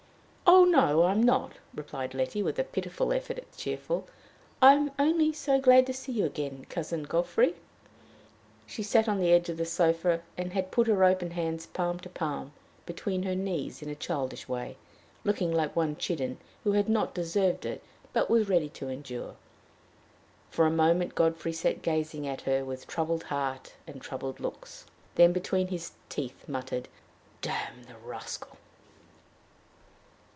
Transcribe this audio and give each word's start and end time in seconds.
"Oh, 0.53 0.65
no, 0.65 1.03
I'm 1.03 1.23
not," 1.23 1.53
replied 1.73 2.13
Letty, 2.13 2.41
with 2.43 2.57
a 2.57 2.63
pitiful 2.63 3.11
effort 3.11 3.37
at 3.37 3.51
the 3.51 3.57
cheerful; 3.57 4.07
"I 4.61 4.73
am 4.73 4.91
only 4.97 5.33
so 5.33 5.59
glad 5.59 5.85
to 5.87 5.93
see 5.93 6.11
you 6.13 6.25
again, 6.25 6.65
Cousin 6.69 7.03
Godfrey." 7.03 7.55
She 8.67 8.81
sat 8.83 9.09
on 9.09 9.19
the 9.19 9.31
edge 9.31 9.49
of 9.49 9.57
the 9.57 9.65
sofa, 9.65 10.21
and 10.37 10.53
had 10.53 10.71
put 10.71 10.87
her 10.87 11.03
open 11.03 11.31
hands, 11.31 11.65
palm 11.67 11.99
to 11.99 12.09
palm, 12.09 12.51
between 12.85 13.23
her 13.23 13.35
knees, 13.35 13.81
in 13.81 13.89
a 13.89 13.95
childish 13.95 14.47
way, 14.47 14.77
looking 15.25 15.51
like 15.51 15.75
one 15.75 15.97
chidden, 15.97 16.37
who 16.63 16.71
did 16.71 16.87
not 16.87 17.13
deserve 17.13 17.65
it, 17.65 17.83
but 18.13 18.29
was 18.29 18.47
ready 18.49 18.69
to 18.69 18.87
endure. 18.89 19.35
For 20.51 20.65
a 20.65 20.71
moment 20.71 21.15
Godfrey 21.15 21.53
sat 21.53 21.81
gazing 21.81 22.27
at 22.27 22.41
her, 22.41 22.63
with 22.63 22.87
troubled 22.87 23.23
heart 23.23 23.73
and 23.85 24.01
troubled 24.01 24.39
looks, 24.39 24.85
then 25.15 25.33
between 25.33 25.67
his 25.67 25.91
teeth 26.07 26.47
muttered, 26.47 26.87
"Damn 27.41 27.83
the 27.83 27.97
rascal!" 27.97 28.57